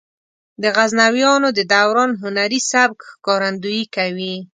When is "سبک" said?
2.71-2.99